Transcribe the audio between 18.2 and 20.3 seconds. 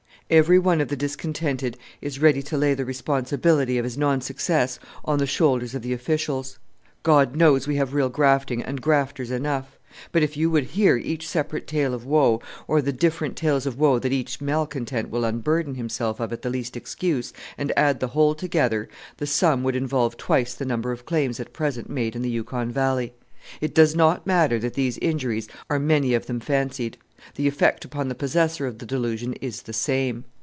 together, the sum would involve